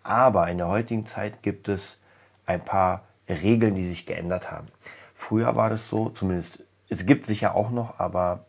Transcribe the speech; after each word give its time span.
Aber 0.04 0.50
in 0.50 0.58
der 0.58 0.68
heutigen 0.68 1.06
Zeit 1.06 1.42
gibt 1.42 1.70
es 1.70 1.98
ein 2.46 2.64
paar 2.64 3.04
Regeln, 3.28 3.74
die 3.74 3.88
sich 3.88 4.06
geändert 4.06 4.52
haben. 4.52 4.68
Früher 5.16 5.56
war 5.56 5.70
das 5.70 5.88
so, 5.88 6.10
zumindest, 6.10 6.65
es 6.90 7.06
gibt 7.06 7.26
sicher 7.26 7.56
auch 7.56 7.72
noch, 7.72 8.00
aber 8.00 8.46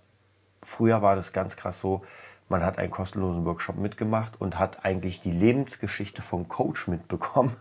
früher 0.63 1.03
war 1.03 1.17
das 1.17 1.33
ganz 1.33 1.57
krass 1.57 1.81
so, 1.81 2.03
man 2.49 2.65
hat 2.65 2.79
einen 2.79 2.91
kostenlosen 2.91 3.45
Workshop 3.45 3.77
mitgemacht 3.77 4.41
und 4.41 4.59
hat 4.59 4.85
eigentlich 4.85 5.21
die 5.21 5.33
Lebensgeschichte 5.33 6.23
vom 6.23 6.49
Coach 6.49 6.87
mitbekommen. 6.87 7.57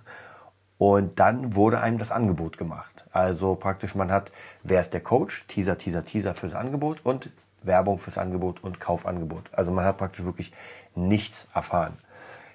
Und 0.78 1.20
dann 1.20 1.56
wurde 1.56 1.80
einem 1.80 1.98
das 1.98 2.12
Angebot 2.12 2.58
gemacht. 2.58 3.06
Also 3.12 3.56
praktisch, 3.56 3.96
man 3.96 4.12
hat, 4.12 4.32
wer 4.62 4.82
ist 4.82 4.94
der 4.94 5.02
Coach? 5.02 5.46
Teaser, 5.48 5.78
Teaser, 5.78 6.04
Teaser 6.04 6.36
fürs 6.36 6.54
Angebot 6.54 7.00
und 7.04 7.30
Werbung 7.64 7.98
fürs 7.98 8.18
Angebot 8.18 8.64
und 8.64 8.80
Kaufangebot. 8.80 9.50
Also 9.54 9.72
man 9.72 9.86
hat 9.86 9.98
praktisch 9.98 10.26
wirklich 10.26 10.52
nichts 10.94 11.48
erfahren. 11.54 11.94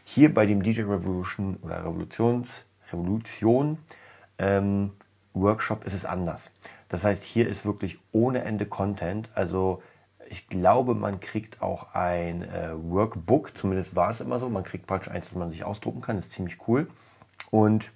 Hier 0.05 0.33
bei 0.33 0.47
dem 0.47 0.63
DJ 0.63 0.83
Revolution 0.83 1.57
oder 1.63 1.83
Revolutions, 1.85 2.65
Revolution 2.93 3.79
ähm, 4.39 4.93
Workshop 5.35 5.85
ist 5.85 5.95
es 5.95 6.05
anders. 6.05 6.53
Das 6.91 7.05
heißt, 7.05 7.25
hier 7.25 7.49
ist 7.49 7.65
wirklich 7.65 7.99
ohne 8.13 8.43
Ende 8.43 8.67
Content. 8.67 9.31
Also 9.35 9.83
ich 10.29 10.49
glaube, 10.49 10.95
man 10.95 11.21
kriegt 11.21 11.63
auch 11.63 11.95
ein 11.95 12.43
äh, 12.43 12.73
Workbook, 12.75 13.57
zumindest 13.57 13.97
war 13.97 14.11
es 14.11 14.21
immer 14.21 14.39
so. 14.39 14.49
Man 14.51 14.65
kriegt 14.65 14.87
praktisch 14.87 15.11
eins, 15.11 15.29
das 15.29 15.37
man 15.37 15.51
sich 15.51 15.65
ausdrucken 15.65 16.03
kann, 16.03 16.17
das 16.17 16.27
ist 16.27 16.33
ziemlich 16.33 16.59
cool. 16.69 16.89
Und 17.51 17.91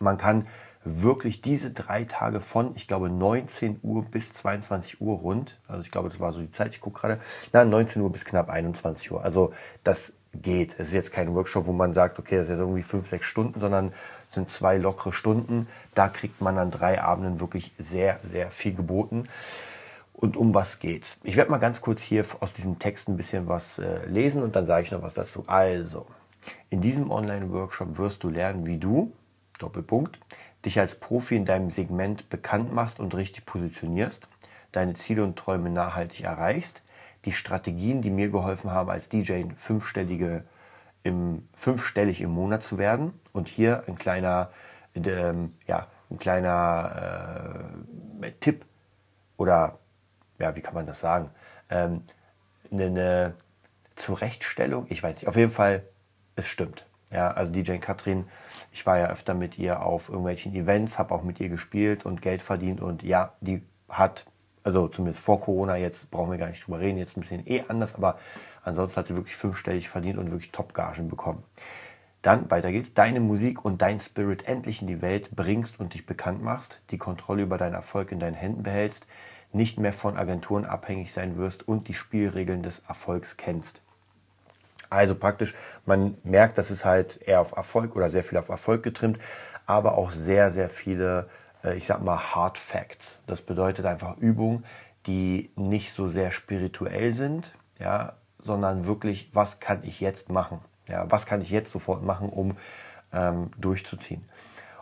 man 0.00 0.18
kann 0.18 0.48
wirklich 0.84 1.42
diese 1.42 1.70
drei 1.70 2.04
Tage 2.04 2.40
von, 2.40 2.74
ich 2.76 2.86
glaube, 2.86 3.10
19 3.10 3.80
Uhr 3.82 4.04
bis 4.04 4.32
22 4.32 5.00
Uhr 5.00 5.18
rund, 5.18 5.58
also 5.68 5.82
ich 5.82 5.90
glaube, 5.90 6.08
das 6.08 6.20
war 6.20 6.32
so 6.32 6.40
die 6.40 6.50
Zeit, 6.50 6.74
ich 6.74 6.80
gucke 6.80 7.00
gerade, 7.00 7.20
na, 7.52 7.64
19 7.64 8.00
Uhr 8.00 8.10
bis 8.10 8.24
knapp 8.24 8.48
21 8.48 9.10
Uhr. 9.10 9.22
Also 9.22 9.52
das 9.84 10.17
geht. 10.42 10.74
Es 10.78 10.88
ist 10.88 10.94
jetzt 10.94 11.12
kein 11.12 11.34
Workshop, 11.34 11.66
wo 11.66 11.72
man 11.72 11.92
sagt, 11.92 12.18
okay, 12.18 12.36
das 12.36 12.44
ist 12.44 12.50
jetzt 12.50 12.60
irgendwie 12.60 12.82
fünf, 12.82 13.08
sechs 13.08 13.26
Stunden, 13.26 13.60
sondern 13.60 13.92
es 14.28 14.34
sind 14.34 14.48
zwei 14.48 14.76
lockere 14.78 15.12
Stunden. 15.12 15.68
Da 15.94 16.08
kriegt 16.08 16.40
man 16.40 16.58
an 16.58 16.70
drei 16.70 17.00
Abenden 17.02 17.40
wirklich 17.40 17.72
sehr, 17.78 18.20
sehr 18.30 18.50
viel 18.50 18.74
geboten. 18.74 19.24
Und 20.12 20.36
um 20.36 20.52
was 20.52 20.80
geht's? 20.80 21.20
Ich 21.22 21.36
werde 21.36 21.50
mal 21.50 21.58
ganz 21.58 21.80
kurz 21.80 22.02
hier 22.02 22.24
aus 22.40 22.52
diesem 22.52 22.78
Text 22.78 23.08
ein 23.08 23.16
bisschen 23.16 23.46
was 23.46 23.78
äh, 23.78 24.04
lesen 24.06 24.42
und 24.42 24.56
dann 24.56 24.66
sage 24.66 24.82
ich 24.82 24.90
noch 24.90 25.02
was 25.02 25.14
dazu. 25.14 25.44
Also, 25.46 26.06
in 26.70 26.80
diesem 26.80 27.10
Online-Workshop 27.10 27.98
wirst 27.98 28.24
du 28.24 28.28
lernen, 28.28 28.66
wie 28.66 28.78
du, 28.78 29.12
Doppelpunkt, 29.58 30.18
dich 30.64 30.80
als 30.80 30.96
Profi 30.96 31.36
in 31.36 31.44
deinem 31.44 31.70
Segment 31.70 32.28
bekannt 32.30 32.72
machst 32.72 32.98
und 32.98 33.14
richtig 33.14 33.46
positionierst, 33.46 34.26
deine 34.72 34.94
Ziele 34.94 35.22
und 35.22 35.36
Träume 35.36 35.70
nachhaltig 35.70 36.24
erreichst, 36.24 36.82
die 37.24 37.32
Strategien, 37.32 38.02
die 38.02 38.10
mir 38.10 38.28
geholfen 38.28 38.70
haben, 38.70 38.90
als 38.90 39.08
DJ 39.08 39.44
fünfstellige 39.56 40.44
im, 41.02 41.48
fünfstellig 41.54 42.20
im 42.20 42.30
Monat 42.30 42.62
zu 42.62 42.78
werden. 42.78 43.12
Und 43.32 43.48
hier 43.48 43.84
ein 43.86 43.96
kleiner, 43.96 44.50
ähm, 44.94 45.54
ja, 45.66 45.86
ein 46.10 46.18
kleiner 46.18 47.62
äh, 48.22 48.32
Tipp 48.40 48.64
oder 49.36 49.78
ja, 50.38 50.54
wie 50.56 50.60
kann 50.60 50.74
man 50.74 50.86
das 50.86 51.00
sagen? 51.00 51.30
Ähm, 51.70 52.02
eine, 52.70 53.34
Zurechtstellung, 53.98 54.86
ich 54.88 55.02
weiß 55.02 55.16
nicht, 55.16 55.28
auf 55.28 55.36
jeden 55.36 55.50
Fall, 55.50 55.82
es 56.36 56.48
stimmt. 56.48 56.86
Ja, 57.10 57.30
also 57.30 57.52
DJ 57.52 57.78
Katrin, 57.78 58.28
ich 58.70 58.84
war 58.86 58.98
ja 58.98 59.08
öfter 59.08 59.34
mit 59.34 59.58
ihr 59.58 59.82
auf 59.82 60.08
irgendwelchen 60.08 60.54
Events, 60.54 60.98
habe 60.98 61.14
auch 61.14 61.22
mit 61.22 61.40
ihr 61.40 61.48
gespielt 61.48 62.04
und 62.04 62.22
Geld 62.22 62.42
verdient 62.42 62.80
und 62.80 63.02
ja, 63.02 63.32
die 63.40 63.62
hat, 63.88 64.26
also 64.68 64.86
zumindest 64.88 65.24
vor 65.24 65.40
Corona, 65.40 65.76
jetzt 65.76 66.10
brauchen 66.10 66.30
wir 66.30 66.36
gar 66.36 66.48
nicht 66.50 66.66
drüber 66.66 66.78
reden, 66.78 66.98
jetzt 66.98 67.16
ein 67.16 67.22
bisschen 67.22 67.46
eh 67.46 67.64
anders, 67.68 67.94
aber 67.94 68.18
ansonsten 68.62 68.98
hat 68.98 69.06
sie 69.06 69.16
wirklich 69.16 69.34
fünfstellig 69.34 69.88
verdient 69.88 70.18
und 70.18 70.30
wirklich 70.30 70.52
Top-Gagen 70.52 71.08
bekommen. 71.08 71.42
Dann 72.20 72.50
weiter 72.50 72.70
geht's. 72.70 72.92
Deine 72.92 73.20
Musik 73.20 73.64
und 73.64 73.80
dein 73.80 73.98
Spirit 73.98 74.46
endlich 74.46 74.82
in 74.82 74.88
die 74.88 75.00
Welt 75.00 75.30
bringst 75.34 75.80
und 75.80 75.94
dich 75.94 76.04
bekannt 76.04 76.42
machst, 76.42 76.82
die 76.90 76.98
Kontrolle 76.98 77.42
über 77.42 77.56
deinen 77.56 77.72
Erfolg 77.72 78.12
in 78.12 78.20
deinen 78.20 78.34
Händen 78.34 78.62
behältst, 78.62 79.06
nicht 79.52 79.78
mehr 79.78 79.94
von 79.94 80.18
Agenturen 80.18 80.66
abhängig 80.66 81.14
sein 81.14 81.38
wirst 81.38 81.66
und 81.66 81.88
die 81.88 81.94
Spielregeln 81.94 82.62
des 82.62 82.80
Erfolgs 82.80 83.38
kennst. 83.38 83.80
Also 84.90 85.14
praktisch, 85.14 85.54
man 85.86 86.18
merkt, 86.24 86.58
dass 86.58 86.68
es 86.68 86.84
halt 86.84 87.22
eher 87.22 87.40
auf 87.40 87.56
Erfolg 87.56 87.96
oder 87.96 88.10
sehr 88.10 88.24
viel 88.24 88.36
auf 88.36 88.50
Erfolg 88.50 88.82
getrimmt, 88.82 89.18
aber 89.64 89.96
auch 89.96 90.10
sehr, 90.10 90.50
sehr 90.50 90.68
viele, 90.68 91.30
ich 91.64 91.86
sag 91.86 92.02
mal, 92.02 92.34
Hard 92.34 92.58
Facts. 92.58 93.20
Das 93.26 93.42
bedeutet 93.42 93.86
einfach 93.86 94.16
Übungen, 94.18 94.64
die 95.06 95.50
nicht 95.56 95.94
so 95.94 96.08
sehr 96.08 96.30
spirituell 96.30 97.12
sind, 97.12 97.54
ja, 97.78 98.14
sondern 98.38 98.86
wirklich, 98.86 99.30
was 99.32 99.60
kann 99.60 99.82
ich 99.84 100.00
jetzt 100.00 100.30
machen? 100.30 100.60
Ja, 100.86 101.10
was 101.10 101.26
kann 101.26 101.42
ich 101.42 101.50
jetzt 101.50 101.70
sofort 101.70 102.02
machen, 102.02 102.28
um 102.28 102.56
ähm, 103.12 103.50
durchzuziehen? 103.58 104.28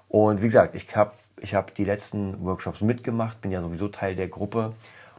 Und 0.08 0.42
wie 0.42 0.46
gesagt, 0.46 0.74
ich 0.74 0.94
habe 0.96 1.12
ich 1.38 1.54
hab 1.54 1.74
die 1.74 1.84
letzten 1.84 2.44
Workshops 2.44 2.80
mitgemacht, 2.80 3.40
bin 3.40 3.50
ja 3.50 3.60
sowieso 3.60 3.88
Teil 3.88 4.16
der 4.16 4.28
Gruppe 4.28 4.72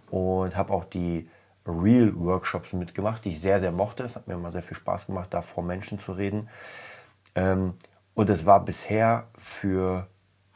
und 0.10 0.56
habe 0.56 0.74
auch 0.74 0.86
die 0.86 1.30
Real-Workshops 1.66 2.74
mitgemacht, 2.74 3.26
die 3.26 3.30
ich 3.30 3.42
sehr, 3.42 3.60
sehr 3.60 3.72
mochte. 3.72 4.04
Es 4.04 4.16
hat 4.16 4.28
mir 4.28 4.36
immer 4.36 4.52
sehr 4.52 4.64
viel 4.64 4.78
Spaß 4.78 5.08
gemacht, 5.08 5.34
da 5.34 5.42
vor 5.42 5.64
Menschen 5.64 6.00
zu 6.00 6.14
reden. 6.14 6.50
Ähm, 7.36 7.74
und 8.14 8.30
es 8.30 8.46
war 8.46 8.64
bisher 8.64 9.28
für 9.36 10.08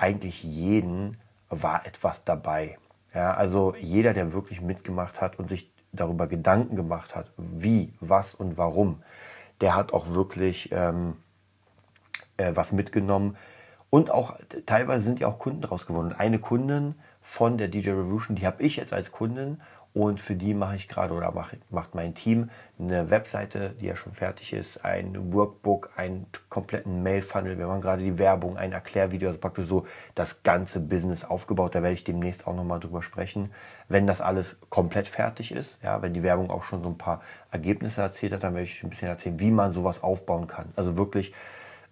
eigentlich 0.02 0.44
jeden 0.44 1.18
war 1.50 1.86
etwas 1.86 2.24
dabei. 2.24 2.78
Ja, 3.14 3.34
also 3.34 3.76
jeder, 3.80 4.14
der 4.14 4.34
wirklich 4.34 4.62
mitgemacht 4.62 5.22
hat 5.22 5.38
und 5.38 5.48
sich 5.48 5.72
darüber 5.92 6.28
Gedanken 6.28 6.76
gemacht 6.76 7.16
hat, 7.16 7.32
wie, 7.38 7.94
was 8.00 8.34
und 8.34 8.58
warum, 8.58 9.04
der 9.60 9.76
hat 9.76 9.94
auch 9.94 10.10
wirklich 10.10 10.72
ähm, 10.72 11.18
äh, 12.38 12.52
was 12.56 12.72
mitgenommen. 12.72 13.38
Und 13.90 14.10
auch 14.10 14.40
teilweise 14.66 15.04
sind 15.04 15.20
ja 15.20 15.28
auch 15.28 15.38
Kunden 15.38 15.62
draus 15.62 15.86
geworden. 15.86 16.14
Eine 16.14 16.40
Kundin 16.40 16.96
von 17.22 17.58
der 17.58 17.68
DJ 17.68 17.90
Revolution, 17.90 18.38
die 18.38 18.48
habe 18.48 18.64
ich 18.64 18.78
jetzt 18.78 18.94
als 18.94 19.12
Kundin 19.12 19.62
Und 19.94 20.22
für 20.22 20.36
die 20.36 20.54
mache 20.54 20.76
ich 20.76 20.88
gerade 20.88 21.14
oder 21.14 21.32
mache, 21.32 21.58
macht 21.70 21.96
mein 21.96 22.14
Team 22.14 22.50
eine 22.80 23.10
Webseite, 23.10 23.72
die 23.82 23.88
ja 23.88 23.96
schon 23.98 24.14
fertig 24.14 24.54
ist, 24.54 24.86
ein 24.86 25.34
Workbook, 25.34 25.92
einen 25.98 26.28
kompletten 26.48 27.04
Mail-Funnel. 27.04 27.58
Wir 27.58 27.68
machen 27.68 27.82
gerade 27.82 28.02
die 28.02 28.18
Werbung, 28.18 28.58
ein 28.58 28.72
Erklärvideo, 28.72 29.28
also 29.28 29.40
praktisch 29.40 29.66
so 29.66 29.86
das 30.16 30.44
ganze 30.44 30.80
Business 30.80 31.26
aufgebaut. 31.26 31.76
Da 31.76 31.84
werde 31.84 31.94
ich 31.94 32.06
demnächst 32.06 32.48
auch 32.48 32.56
nochmal 32.56 32.80
drüber 32.80 33.02
sprechen. 33.02 33.52
Wenn 33.90 34.08
das 34.08 34.22
alles 34.22 34.60
komplett 34.70 35.10
fertig 35.10 35.52
ist, 35.52 35.84
ja, 35.84 36.02
wenn 36.02 36.14
die 36.14 36.24
Werbung 36.24 36.50
auch 36.52 36.64
schon 36.64 36.82
so 36.84 36.90
ein 36.90 36.98
paar 36.98 37.22
Ergebnisse 37.52 38.02
erzählt 38.02 38.32
hat, 38.32 38.44
dann 38.44 38.54
werde 38.54 38.66
ich 38.66 38.82
ein 38.84 38.90
bisschen 38.90 39.10
erzählen, 39.10 39.40
wie 39.42 39.52
man 39.52 39.74
sowas 39.74 40.04
aufbauen 40.04 40.48
kann. 40.48 40.70
Also 40.78 40.96
wirklich, 40.96 41.34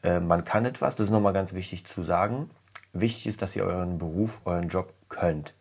äh, 0.03 0.21
man 0.21 0.45
kann 0.45 0.63
etwas, 0.63 0.95
das 0.95 1.07
ist 1.07 1.11
nochmal 1.11 1.33
ganz 1.33 1.53
wichtig 1.53 1.85
zu 1.85 2.01
sagen. 2.01 2.49
Wichtig 2.93 3.27
ist, 3.27 3.41
dass 3.41 3.57
ihr 3.57 3.65
euren 3.65 3.97
Beruf, 3.97 4.39
euren 4.45 4.69
Job 4.69 4.93
könnt. 5.09 5.53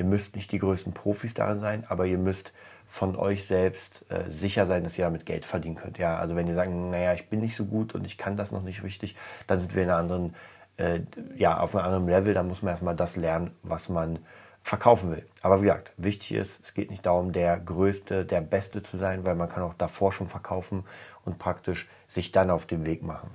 Ihr 0.00 0.06
müsst 0.06 0.34
nicht 0.34 0.50
die 0.50 0.58
größten 0.58 0.94
Profis 0.94 1.34
darin 1.34 1.58
sein, 1.58 1.84
aber 1.86 2.06
ihr 2.06 2.16
müsst 2.16 2.54
von 2.86 3.16
euch 3.16 3.46
selbst 3.46 4.06
äh, 4.08 4.30
sicher 4.30 4.64
sein, 4.64 4.82
dass 4.82 4.96
ihr 4.96 5.04
damit 5.04 5.26
Geld 5.26 5.44
verdienen 5.44 5.74
könnt. 5.74 5.98
Ja, 5.98 6.16
also 6.16 6.36
wenn 6.36 6.48
ihr 6.48 6.54
sagt, 6.54 6.70
naja, 6.70 7.12
ich 7.12 7.28
bin 7.28 7.40
nicht 7.40 7.54
so 7.54 7.66
gut 7.66 7.94
und 7.94 8.06
ich 8.06 8.16
kann 8.16 8.34
das 8.34 8.50
noch 8.50 8.62
nicht 8.62 8.82
richtig, 8.82 9.14
dann 9.46 9.60
sind 9.60 9.74
wir 9.74 9.82
in 9.82 9.90
einer 9.90 9.98
anderen, 9.98 10.34
äh, 10.78 11.00
ja, 11.36 11.60
auf 11.60 11.76
einem 11.76 11.84
anderen 11.84 12.06
Level. 12.08 12.32
Da 12.32 12.42
muss 12.42 12.62
man 12.62 12.70
erstmal 12.70 12.96
das 12.96 13.16
lernen, 13.16 13.50
was 13.62 13.90
man 13.90 14.20
verkaufen 14.62 15.10
will. 15.10 15.26
Aber 15.42 15.60
wie 15.60 15.64
gesagt, 15.64 15.92
wichtig 15.98 16.32
ist, 16.32 16.64
es 16.64 16.72
geht 16.72 16.90
nicht 16.90 17.04
darum, 17.04 17.32
der 17.32 17.58
Größte, 17.58 18.24
der 18.24 18.40
Beste 18.40 18.82
zu 18.82 18.96
sein, 18.96 19.26
weil 19.26 19.34
man 19.34 19.50
kann 19.50 19.64
auch 19.64 19.74
davor 19.74 20.12
schon 20.12 20.28
verkaufen 20.28 20.84
und 21.26 21.38
praktisch 21.38 21.90
sich 22.08 22.32
dann 22.32 22.48
auf 22.48 22.64
den 22.64 22.86
Weg 22.86 23.02
machen. 23.02 23.28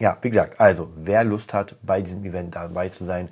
Ja, 0.00 0.18
wie 0.22 0.30
gesagt, 0.30 0.58
also 0.58 0.92
wer 0.96 1.22
Lust 1.22 1.54
hat, 1.54 1.76
bei 1.82 2.02
diesem 2.02 2.24
Event 2.24 2.56
dabei 2.56 2.88
zu 2.88 3.04
sein, 3.04 3.28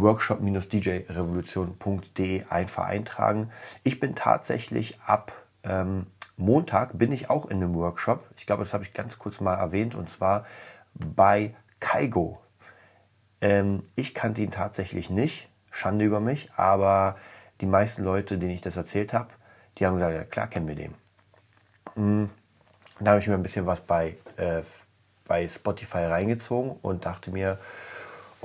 workshop-djrevolution.de 0.00 2.44
einfach 2.48 2.84
eintragen. 2.84 3.50
Ich 3.82 4.00
bin 4.00 4.14
tatsächlich 4.14 4.98
ab 5.02 5.32
ähm, 5.62 6.06
Montag 6.36 6.98
bin 6.98 7.12
ich 7.12 7.30
auch 7.30 7.46
in 7.46 7.56
einem 7.56 7.74
Workshop. 7.74 8.24
Ich 8.36 8.46
glaube, 8.46 8.62
das 8.62 8.74
habe 8.74 8.84
ich 8.84 8.92
ganz 8.92 9.18
kurz 9.18 9.40
mal 9.40 9.54
erwähnt 9.54 9.94
und 9.94 10.10
zwar 10.10 10.44
bei 10.94 11.54
Kaigo. 11.80 12.40
Ähm, 13.40 13.82
ich 13.94 14.14
kannte 14.14 14.42
ihn 14.42 14.50
tatsächlich 14.50 15.10
nicht, 15.10 15.48
Schande 15.70 16.04
über 16.04 16.20
mich, 16.20 16.52
aber 16.56 17.16
die 17.60 17.66
meisten 17.66 18.04
Leute, 18.04 18.38
denen 18.38 18.52
ich 18.52 18.60
das 18.60 18.76
erzählt 18.76 19.12
habe, 19.12 19.28
die 19.78 19.86
haben 19.86 19.94
gesagt, 19.94 20.14
ja 20.14 20.24
klar 20.24 20.46
kennen 20.46 20.68
wir 20.68 20.74
den. 20.74 20.94
Mhm. 21.94 22.30
Da 23.00 23.10
habe 23.10 23.20
ich 23.20 23.28
mir 23.28 23.34
ein 23.34 23.42
bisschen 23.42 23.66
was 23.66 23.82
bei, 23.82 24.16
äh, 24.36 24.62
bei 25.26 25.46
Spotify 25.48 26.04
reingezogen 26.04 26.76
und 26.80 27.04
dachte 27.04 27.30
mir, 27.30 27.58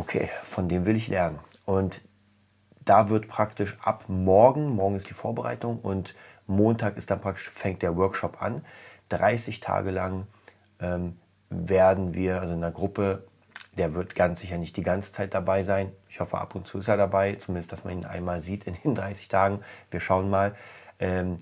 okay, 0.02 0.30
von 0.44 0.68
dem 0.68 0.86
will 0.86 0.96
ich 0.96 1.08
lernen. 1.08 1.40
Und 1.66 2.02
da 2.84 3.10
wird 3.10 3.28
praktisch 3.28 3.78
ab 3.82 4.06
morgen, 4.08 4.70
morgen 4.70 4.96
ist 4.96 5.10
die 5.10 5.14
Vorbereitung 5.14 5.80
und 5.80 6.16
Montag 6.48 6.98
ist 6.98 7.12
dann 7.12 7.22
praktisch, 7.22 7.50
fängt 7.50 7.84
der 7.84 7.96
Workshop 7.96 8.42
an. 8.42 8.66
30 9.10 9.60
Tage 9.60 9.92
lang 9.92 10.26
ähm, 10.80 11.18
werden 11.50 12.16
wir, 12.16 12.42
also 12.42 12.54
in 12.54 12.62
der 12.62 12.72
Gruppe, 12.72 13.28
der 13.78 13.94
wird 13.94 14.16
ganz 14.16 14.42
sicher 14.42 14.58
nicht 14.58 14.76
die 14.76 14.84
ganze 14.84 15.14
Zeit 15.14 15.36
dabei 15.36 15.64
sein. 15.64 15.92
Ich 16.10 16.20
hoffe, 16.20 16.40
ab 16.40 16.56
und 16.56 16.68
zu 16.68 16.80
ist 16.80 16.88
er 16.88 16.98
dabei, 16.98 17.36
zumindest, 17.36 17.72
dass 17.72 17.86
man 17.86 17.94
ihn 17.94 18.06
einmal 18.06 18.42
sieht 18.42 18.66
in 18.66 18.76
den 18.84 18.96
30 18.96 19.28
Tagen. 19.28 19.60
Wir 19.92 20.00
schauen 20.00 20.30
mal. 20.30 20.56
Ähm, 21.00 21.38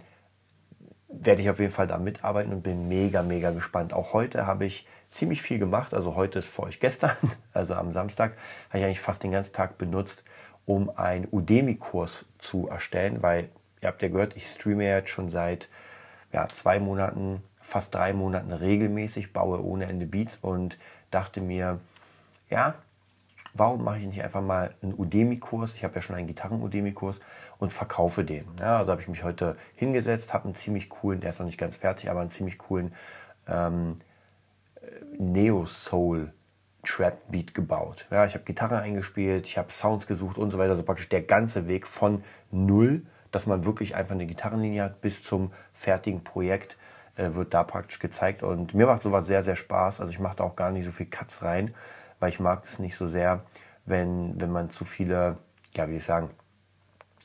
werde 1.07 1.41
ich 1.41 1.49
auf 1.49 1.59
jeden 1.59 1.71
Fall 1.71 1.87
da 1.87 1.97
mitarbeiten 1.97 2.51
und 2.51 2.61
bin 2.61 2.87
mega, 2.87 3.23
mega 3.23 3.51
gespannt. 3.51 3.93
Auch 3.93 4.13
heute 4.13 4.45
habe 4.45 4.65
ich 4.65 4.85
ziemlich 5.09 5.41
viel 5.41 5.59
gemacht. 5.59 5.93
Also 5.93 6.15
heute 6.15 6.39
ist 6.39 6.49
für 6.49 6.63
euch 6.63 6.79
gestern, 6.79 7.15
also 7.53 7.75
am 7.75 7.91
Samstag, 7.91 8.37
habe 8.69 8.79
ich 8.79 8.85
eigentlich 8.85 8.99
fast 8.99 9.23
den 9.23 9.31
ganzen 9.31 9.53
Tag 9.53 9.77
benutzt, 9.77 10.23
um 10.65 10.89
einen 10.95 11.27
Udemy-Kurs 11.31 12.25
zu 12.37 12.69
erstellen, 12.69 13.21
weil 13.21 13.49
ihr 13.81 13.87
habt 13.87 14.01
ja 14.01 14.09
gehört, 14.09 14.35
ich 14.35 14.47
streame 14.47 14.85
jetzt 14.85 15.09
schon 15.09 15.29
seit 15.29 15.69
ja, 16.31 16.47
zwei 16.49 16.79
Monaten, 16.79 17.41
fast 17.61 17.95
drei 17.95 18.13
Monaten 18.13 18.51
regelmäßig, 18.51 19.33
baue 19.33 19.63
ohne 19.63 19.85
Ende 19.85 20.05
Beats 20.05 20.37
und 20.41 20.77
dachte 21.11 21.41
mir, 21.41 21.79
ja, 22.49 22.75
warum 23.53 23.83
mache 23.83 23.99
ich 23.99 24.05
nicht 24.05 24.23
einfach 24.23 24.41
mal 24.41 24.75
einen 24.81 24.93
Udemy-Kurs? 24.93 25.75
Ich 25.75 25.83
habe 25.83 25.95
ja 25.95 26.01
schon 26.01 26.15
einen 26.15 26.27
Gitarren-Udemy-Kurs 26.27 27.19
und 27.57 27.73
verkaufe 27.73 28.23
den. 28.23 28.45
Ja, 28.59 28.77
also 28.77 28.91
habe 28.91 29.01
ich 29.01 29.07
mich 29.07 29.23
heute 29.23 29.57
hingesetzt, 29.75 30.33
habe 30.33 30.45
einen 30.45 30.55
ziemlich 30.55 30.89
coolen, 30.89 31.19
der 31.19 31.31
ist 31.31 31.39
noch 31.39 31.47
nicht 31.47 31.57
ganz 31.57 31.77
fertig, 31.77 32.09
aber 32.09 32.21
einen 32.21 32.29
ziemlich 32.29 32.57
coolen 32.57 32.93
ähm, 33.47 33.95
Neo-Soul 35.17 36.33
Trap 36.83 37.29
Beat 37.29 37.53
gebaut. 37.53 38.05
Ja, 38.09 38.25
ich 38.25 38.33
habe 38.33 38.45
Gitarre 38.45 38.79
eingespielt, 38.79 39.45
ich 39.45 39.57
habe 39.57 39.71
Sounds 39.71 40.07
gesucht 40.07 40.37
und 40.37 40.51
so 40.51 40.57
weiter. 40.57 40.71
Also 40.71 40.83
praktisch 40.83 41.09
der 41.09 41.21
ganze 41.21 41.67
Weg 41.67 41.85
von 41.85 42.23
null, 42.51 43.05
dass 43.31 43.45
man 43.45 43.65
wirklich 43.65 43.95
einfach 43.95 44.15
eine 44.15 44.25
Gitarrenlinie 44.25 44.83
hat, 44.83 45.01
bis 45.01 45.23
zum 45.23 45.51
fertigen 45.73 46.23
Projekt 46.23 46.77
äh, 47.15 47.33
wird 47.33 47.53
da 47.53 47.63
praktisch 47.63 47.99
gezeigt. 47.99 48.43
Und 48.43 48.73
mir 48.73 48.85
macht 48.85 49.01
sowas 49.01 49.27
sehr, 49.27 49.43
sehr 49.43 49.55
Spaß. 49.55 49.99
Also 49.99 50.11
ich 50.11 50.19
mache 50.19 50.37
da 50.37 50.45
auch 50.45 50.55
gar 50.55 50.71
nicht 50.71 50.85
so 50.85 50.91
viel 50.91 51.07
Cuts 51.07 51.43
rein, 51.43 51.75
weil 52.19 52.29
ich 52.29 52.39
mag 52.39 52.63
es 52.63 52.79
nicht 52.79 52.95
so 52.95 53.07
sehr, 53.07 53.43
wenn, 53.85 54.39
wenn 54.39 54.51
man 54.51 54.69
zu 54.69 54.85
viele, 54.85 55.37
ja, 55.75 55.89
wie 55.89 55.97
ich 55.97 56.05
sagen, 56.05 56.29